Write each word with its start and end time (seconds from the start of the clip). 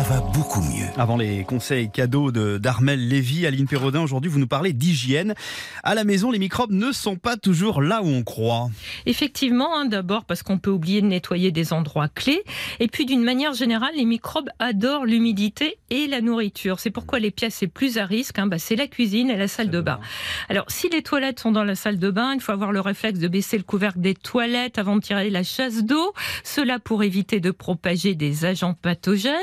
Ça 0.00 0.14
va 0.14 0.20
beaucoup 0.22 0.62
mieux. 0.62 0.86
Avant 0.96 1.18
les 1.18 1.44
conseils 1.44 1.90
cadeaux 1.90 2.32
de 2.32 2.56
d'Armel 2.56 3.06
Lévy, 3.06 3.44
Aline 3.44 3.66
Perraudin, 3.66 4.00
aujourd'hui 4.00 4.30
vous 4.30 4.38
nous 4.38 4.46
parlez 4.46 4.72
d'hygiène. 4.72 5.34
À 5.82 5.94
la 5.94 6.04
maison, 6.04 6.30
les 6.30 6.38
microbes 6.38 6.72
ne 6.72 6.90
sont 6.90 7.16
pas 7.16 7.36
toujours 7.36 7.82
là 7.82 8.00
où 8.02 8.06
on 8.06 8.22
croit. 8.22 8.70
Effectivement, 9.04 9.76
hein, 9.76 9.84
d'abord 9.84 10.24
parce 10.24 10.42
qu'on 10.42 10.56
peut 10.56 10.70
oublier 10.70 11.02
de 11.02 11.06
nettoyer 11.06 11.52
des 11.52 11.74
endroits 11.74 12.08
clés. 12.08 12.42
Et 12.78 12.88
puis 12.88 13.04
d'une 13.04 13.22
manière 13.22 13.52
générale, 13.52 13.90
les 13.94 14.06
microbes 14.06 14.48
adorent 14.58 15.04
l'humidité 15.04 15.76
et 15.90 16.06
la 16.06 16.22
nourriture. 16.22 16.80
C'est 16.80 16.90
pourquoi 16.90 17.18
les 17.18 17.30
pièces 17.30 17.60
les 17.60 17.68
plus 17.68 17.98
à 17.98 18.06
risque, 18.06 18.38
hein, 18.38 18.46
bah, 18.46 18.58
c'est 18.58 18.76
la 18.76 18.86
cuisine 18.86 19.28
et 19.28 19.36
la 19.36 19.48
salle 19.48 19.68
de 19.68 19.82
bain. 19.82 20.00
Alors 20.48 20.64
si 20.68 20.88
les 20.88 21.02
toilettes 21.02 21.40
sont 21.40 21.52
dans 21.52 21.64
la 21.64 21.74
salle 21.74 21.98
de 21.98 22.10
bain, 22.10 22.32
il 22.32 22.40
faut 22.40 22.52
avoir 22.52 22.72
le 22.72 22.80
réflexe 22.80 23.18
de 23.18 23.28
baisser 23.28 23.58
le 23.58 23.64
couvercle 23.64 24.00
des 24.00 24.14
toilettes 24.14 24.78
avant 24.78 24.96
de 24.96 25.02
tirer 25.02 25.28
la 25.28 25.42
chasse 25.42 25.84
d'eau. 25.84 26.14
Cela 26.42 26.78
pour 26.78 27.02
éviter 27.02 27.40
de 27.40 27.50
propager 27.50 28.14
des 28.14 28.46
agents 28.46 28.72
pathogènes. 28.72 29.36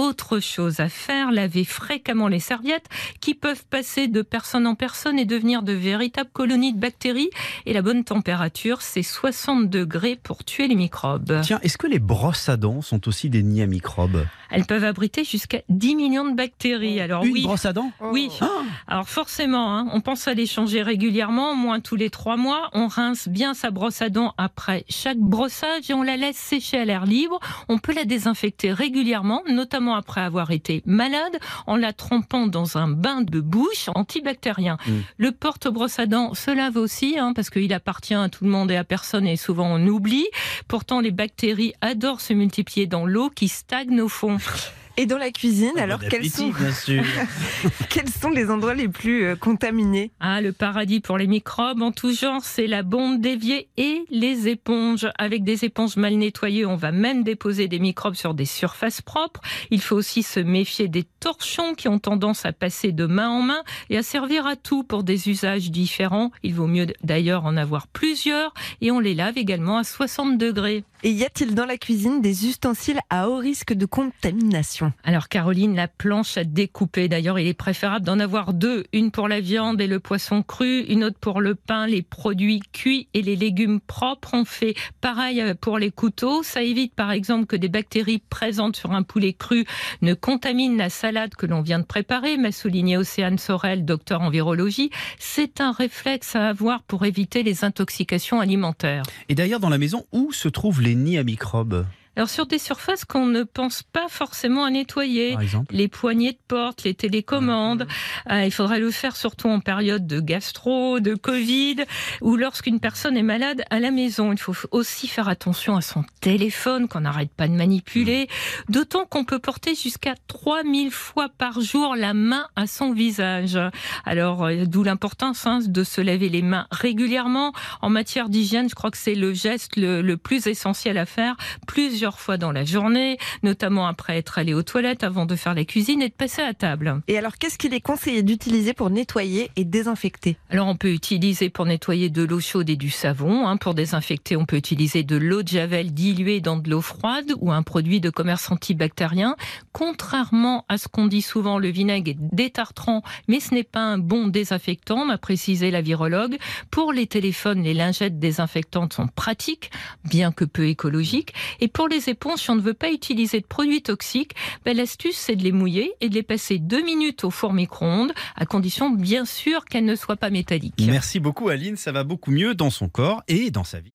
Autre 0.00 0.40
chose 0.40 0.80
à 0.80 0.88
faire, 0.88 1.30
laver 1.30 1.66
fréquemment 1.66 2.26
les 2.26 2.40
serviettes 2.40 2.86
qui 3.20 3.34
peuvent 3.34 3.66
passer 3.66 4.08
de 4.08 4.22
personne 4.22 4.66
en 4.66 4.74
personne 4.74 5.18
et 5.18 5.26
devenir 5.26 5.62
de 5.62 5.74
véritables 5.74 6.30
colonies 6.32 6.72
de 6.72 6.78
bactéries. 6.78 7.28
Et 7.66 7.74
la 7.74 7.82
bonne 7.82 8.02
température, 8.02 8.80
c'est 8.80 9.02
60 9.02 9.68
degrés 9.68 10.16
pour 10.16 10.42
tuer 10.42 10.68
les 10.68 10.74
microbes. 10.74 11.42
Tiens, 11.42 11.60
est-ce 11.62 11.76
que 11.76 11.86
les 11.86 11.98
brosses 11.98 12.48
à 12.48 12.56
dents 12.56 12.80
sont 12.80 13.08
aussi 13.08 13.28
des 13.28 13.42
nids 13.42 13.60
à 13.60 13.66
microbes? 13.66 14.24
Elles 14.50 14.64
peuvent 14.64 14.84
abriter 14.84 15.22
jusqu'à 15.22 15.60
10 15.68 15.94
millions 15.94 16.28
de 16.28 16.34
bactéries. 16.34 17.00
Alors 17.00 17.22
Une 17.24 17.32
oui, 17.32 17.42
brosse 17.42 17.66
à 17.66 17.72
dents? 17.72 17.92
Oui. 18.00 18.30
Ah 18.40 18.48
Alors 18.88 19.08
forcément, 19.08 19.76
hein, 19.76 19.86
on 19.92 20.00
pense 20.00 20.26
à 20.26 20.34
les 20.34 20.46
changer 20.46 20.82
régulièrement, 20.82 21.52
au 21.52 21.54
moins 21.54 21.80
tous 21.80 21.96
les 21.96 22.10
trois 22.10 22.36
mois. 22.36 22.70
On 22.72 22.88
rince 22.88 23.28
bien 23.28 23.54
sa 23.54 23.70
brosse 23.70 24.02
à 24.02 24.08
dents 24.08 24.34
après 24.38 24.84
chaque 24.88 25.18
brossage 25.18 25.88
et 25.88 25.94
on 25.94 26.02
la 26.02 26.16
laisse 26.16 26.36
sécher 26.36 26.78
à 26.78 26.84
l'air 26.84 27.04
libre. 27.06 27.38
On 27.68 27.78
peut 27.78 27.94
la 27.94 28.04
désinfecter 28.04 28.72
régulièrement, 28.72 29.42
notamment 29.48 29.89
après 29.94 30.20
avoir 30.20 30.50
été 30.50 30.82
malade, 30.86 31.38
en 31.66 31.76
la 31.76 31.92
trempant 31.92 32.46
dans 32.46 32.78
un 32.78 32.88
bain 32.88 33.22
de 33.22 33.40
bouche 33.40 33.88
antibactérien. 33.94 34.76
Mm. 34.86 34.92
Le 35.18 35.32
porte-brosse 35.32 35.98
à 35.98 36.06
dents 36.06 36.34
se 36.34 36.50
lave 36.50 36.76
aussi, 36.76 37.18
hein, 37.18 37.32
parce 37.34 37.50
qu'il 37.50 37.72
appartient 37.72 38.14
à 38.14 38.28
tout 38.28 38.44
le 38.44 38.50
monde 38.50 38.70
et 38.70 38.76
à 38.76 38.84
personne, 38.84 39.26
et 39.26 39.36
souvent 39.36 39.66
on 39.66 39.86
oublie. 39.86 40.28
Pourtant, 40.68 41.00
les 41.00 41.10
bactéries 41.10 41.74
adorent 41.80 42.20
se 42.20 42.32
multiplier 42.32 42.86
dans 42.86 43.06
l'eau 43.06 43.30
qui 43.30 43.48
stagne 43.48 44.00
au 44.00 44.08
fond. 44.08 44.38
Et 44.96 45.06
dans 45.06 45.18
la 45.18 45.30
cuisine, 45.30 45.78
alors 45.78 46.00
quels 46.00 46.20
appétit, 46.20 46.30
sont, 46.30 46.48
bien 46.50 46.72
sûr. 46.72 47.02
quels 47.88 48.08
sont 48.08 48.30
les 48.30 48.50
endroits 48.50 48.74
les 48.74 48.88
plus 48.88 49.24
euh, 49.24 49.36
contaminés? 49.36 50.10
Ah, 50.20 50.40
le 50.40 50.52
paradis 50.52 51.00
pour 51.00 51.16
les 51.16 51.26
microbes 51.26 51.80
en 51.80 51.92
tout 51.92 52.12
genre, 52.12 52.44
c'est 52.44 52.66
la 52.66 52.82
bombe 52.82 53.20
d'évier 53.20 53.68
et 53.76 54.04
les 54.10 54.48
éponges. 54.48 55.08
Avec 55.16 55.44
des 55.44 55.64
éponges 55.64 55.96
mal 55.96 56.14
nettoyées, 56.14 56.66
on 56.66 56.76
va 56.76 56.92
même 56.92 57.22
déposer 57.22 57.68
des 57.68 57.78
microbes 57.78 58.14
sur 58.14 58.34
des 58.34 58.44
surfaces 58.44 59.00
propres. 59.00 59.40
Il 59.70 59.80
faut 59.80 59.96
aussi 59.96 60.22
se 60.22 60.40
méfier 60.40 60.88
des 60.88 61.04
torchons 61.20 61.74
qui 61.74 61.88
ont 61.88 61.98
tendance 61.98 62.44
à 62.44 62.52
passer 62.52 62.92
de 62.92 63.06
main 63.06 63.28
en 63.28 63.42
main 63.42 63.62
et 63.88 63.96
à 63.96 64.02
servir 64.02 64.46
à 64.46 64.56
tout 64.56 64.82
pour 64.82 65.04
des 65.04 65.28
usages 65.28 65.70
différents. 65.70 66.30
Il 66.42 66.54
vaut 66.54 66.66
mieux 66.66 66.86
d'ailleurs 67.02 67.46
en 67.46 67.56
avoir 67.56 67.86
plusieurs 67.86 68.52
et 68.80 68.90
on 68.90 69.00
les 69.00 69.14
lave 69.14 69.38
également 69.38 69.78
à 69.78 69.84
60 69.84 70.36
degrés. 70.36 70.84
Et 71.02 71.10
y 71.10 71.24
a-t-il 71.24 71.54
dans 71.54 71.64
la 71.64 71.78
cuisine 71.78 72.20
des 72.20 72.46
ustensiles 72.46 73.00
à 73.08 73.28
haut 73.28 73.38
risque 73.38 73.72
de 73.72 73.86
contamination? 73.86 74.79
Alors 75.04 75.28
Caroline, 75.28 75.74
la 75.74 75.88
planche 75.88 76.36
à 76.36 76.44
découper. 76.44 77.08
D'ailleurs, 77.08 77.38
il 77.38 77.46
est 77.46 77.54
préférable 77.54 78.04
d'en 78.04 78.18
avoir 78.18 78.54
deux. 78.54 78.84
Une 78.92 79.10
pour 79.10 79.28
la 79.28 79.40
viande 79.40 79.80
et 79.80 79.86
le 79.86 80.00
poisson 80.00 80.42
cru, 80.42 80.80
une 80.88 81.04
autre 81.04 81.18
pour 81.18 81.40
le 81.40 81.54
pain, 81.54 81.86
les 81.86 82.02
produits 82.02 82.60
cuits 82.72 83.08
et 83.14 83.22
les 83.22 83.36
légumes 83.36 83.80
propres. 83.80 84.30
On 84.34 84.44
fait 84.44 84.74
pareil 85.00 85.40
euh, 85.40 85.54
pour 85.58 85.78
les 85.78 85.90
couteaux. 85.90 86.42
Ça 86.42 86.62
évite 86.62 86.94
par 86.94 87.10
exemple 87.10 87.46
que 87.46 87.56
des 87.56 87.68
bactéries 87.68 88.22
présentes 88.30 88.76
sur 88.76 88.92
un 88.92 89.02
poulet 89.02 89.32
cru 89.32 89.64
ne 90.02 90.14
contaminent 90.14 90.76
la 90.76 90.90
salade 90.90 91.34
que 91.34 91.46
l'on 91.46 91.62
vient 91.62 91.78
de 91.78 91.84
préparer, 91.84 92.36
m'a 92.36 92.52
souligné 92.52 92.96
Océane 92.96 93.38
Sorel, 93.38 93.84
docteur 93.84 94.22
en 94.22 94.30
virologie. 94.30 94.90
C'est 95.18 95.60
un 95.60 95.72
réflexe 95.72 96.36
à 96.36 96.48
avoir 96.48 96.82
pour 96.82 97.04
éviter 97.04 97.42
les 97.42 97.64
intoxications 97.64 98.40
alimentaires. 98.40 99.02
Et 99.28 99.34
d'ailleurs, 99.34 99.60
dans 99.60 99.68
la 99.68 99.78
maison, 99.78 100.06
où 100.12 100.32
se 100.32 100.48
trouvent 100.48 100.82
les 100.82 100.94
nids 100.94 101.18
à 101.18 101.24
microbes, 101.24 101.86
Alors 102.20 102.28
sur 102.28 102.44
des 102.44 102.58
surfaces 102.58 103.06
qu'on 103.06 103.24
ne 103.24 103.44
pense 103.44 103.82
pas 103.82 104.06
forcément 104.10 104.66
à 104.66 104.70
nettoyer, 104.70 105.32
par 105.32 105.40
exemple 105.40 105.74
les 105.74 105.88
poignées 105.88 106.32
de 106.32 106.38
porte, 106.48 106.84
les 106.84 106.92
télécommandes. 106.92 107.86
Euh, 108.30 108.44
il 108.44 108.50
faudrait 108.50 108.78
le 108.78 108.90
faire 108.90 109.16
surtout 109.16 109.48
en 109.48 109.60
période 109.60 110.06
de 110.06 110.20
gastro, 110.20 111.00
de 111.00 111.14
Covid, 111.14 111.76
ou 112.20 112.36
lorsqu'une 112.36 112.78
personne 112.78 113.16
est 113.16 113.22
malade 113.22 113.62
à 113.70 113.80
la 113.80 113.90
maison. 113.90 114.32
Il 114.32 114.38
faut 114.38 114.52
aussi 114.70 115.08
faire 115.08 115.30
attention 115.30 115.76
à 115.76 115.80
son 115.80 116.04
téléphone 116.20 116.88
qu'on 116.88 117.00
n'arrête 117.00 117.30
pas 117.34 117.48
de 117.48 117.54
manipuler. 117.54 118.28
D'autant 118.68 119.06
qu'on 119.06 119.24
peut 119.24 119.38
porter 119.38 119.74
jusqu'à 119.74 120.12
3000 120.28 120.90
fois 120.90 121.30
par 121.30 121.62
jour 121.62 121.96
la 121.96 122.12
main 122.12 122.48
à 122.54 122.66
son 122.66 122.92
visage. 122.92 123.58
Alors, 124.04 124.44
euh, 124.44 124.66
d'où 124.66 124.82
l'importance 124.82 125.46
hein, 125.46 125.60
de 125.66 125.84
se 125.84 126.02
laver 126.02 126.28
les 126.28 126.42
mains 126.42 126.66
régulièrement. 126.70 127.54
En 127.80 127.88
matière 127.88 128.28
d'hygiène, 128.28 128.68
je 128.68 128.74
crois 128.74 128.90
que 128.90 128.98
c'est 128.98 129.14
le 129.14 129.32
geste 129.32 129.76
le, 129.76 130.02
le 130.02 130.16
plus 130.18 130.48
essentiel 130.48 130.98
à 130.98 131.06
faire 131.06 131.38
plusieurs 131.66 132.09
fois 132.18 132.36
dans 132.36 132.50
la 132.50 132.64
journée, 132.64 133.18
notamment 133.42 133.86
après 133.86 134.16
être 134.18 134.38
allé 134.38 134.54
aux 134.54 134.62
toilettes, 134.62 135.04
avant 135.04 135.26
de 135.26 135.36
faire 135.36 135.54
la 135.54 135.64
cuisine 135.64 136.02
et 136.02 136.08
de 136.08 136.14
passer 136.14 136.42
à 136.42 136.54
table. 136.54 137.02
Et 137.06 137.16
alors 137.16 137.38
qu'est-ce 137.38 137.58
qu'il 137.58 137.74
est 137.74 137.80
conseillé 137.80 138.22
d'utiliser 138.22 138.72
pour 138.72 138.90
nettoyer 138.90 139.50
et 139.56 139.64
désinfecter? 139.64 140.36
Alors 140.50 140.66
on 140.66 140.76
peut 140.76 140.92
utiliser 140.92 141.50
pour 141.50 141.66
nettoyer 141.66 142.10
de 142.10 142.22
l'eau 142.22 142.40
chaude 142.40 142.70
et 142.70 142.76
du 142.76 142.90
savon. 142.90 143.46
hein. 143.46 143.56
Pour 143.56 143.74
désinfecter, 143.74 144.36
on 144.36 144.46
peut 144.46 144.56
utiliser 144.56 145.02
de 145.02 145.16
l'eau 145.16 145.42
de 145.42 145.48
javel 145.48 145.92
diluée 145.92 146.40
dans 146.40 146.56
de 146.56 146.70
l'eau 146.70 146.80
froide 146.80 147.32
ou 147.38 147.52
un 147.52 147.62
produit 147.62 148.00
de 148.00 148.10
commerce 148.10 148.50
antibactérien. 148.50 149.36
Contrairement 149.72 150.64
à 150.68 150.78
ce 150.78 150.88
qu'on 150.88 151.06
dit 151.06 151.22
souvent, 151.22 151.58
le 151.58 151.68
vinaigre 151.68 152.10
est 152.10 152.16
détartrant, 152.18 153.02
mais 153.28 153.40
ce 153.40 153.54
n'est 153.54 153.64
pas 153.64 153.80
un 153.80 153.98
bon 153.98 154.28
désinfectant, 154.28 155.04
m'a 155.04 155.18
précisé 155.18 155.70
la 155.70 155.82
virologue. 155.82 156.38
Pour 156.70 156.92
les 156.92 157.06
téléphones, 157.06 157.62
les 157.62 157.74
lingettes 157.74 158.18
désinfectantes 158.18 158.94
sont 158.94 159.08
pratiques, 159.08 159.70
bien 160.04 160.32
que 160.32 160.44
peu 160.44 160.66
écologiques. 160.68 161.34
Et 161.60 161.68
pour 161.68 161.88
éponges, 162.08 162.40
si 162.40 162.50
on 162.50 162.56
ne 162.56 162.60
veut 162.60 162.74
pas 162.74 162.90
utiliser 162.90 163.40
de 163.40 163.46
produits 163.46 163.82
toxiques, 163.82 164.34
l'astuce 164.64 165.16
c'est 165.16 165.36
de 165.36 165.42
les 165.42 165.52
mouiller 165.52 165.92
et 166.00 166.08
de 166.08 166.14
les 166.14 166.22
passer 166.22 166.58
deux 166.58 166.82
minutes 166.82 167.24
au 167.24 167.30
four 167.30 167.52
micro-ondes, 167.52 168.12
à 168.36 168.46
condition 168.46 168.90
bien 168.90 169.24
sûr 169.24 169.64
qu'elles 169.64 169.84
ne 169.84 169.96
soient 169.96 170.16
pas 170.16 170.30
métalliques. 170.30 170.82
Merci 170.86 171.20
beaucoup, 171.20 171.48
Aline. 171.48 171.76
Ça 171.76 171.92
va 171.92 172.04
beaucoup 172.04 172.30
mieux 172.30 172.54
dans 172.54 172.70
son 172.70 172.88
corps 172.88 173.22
et 173.28 173.50
dans 173.50 173.64
sa 173.64 173.80
vie. 173.80 173.92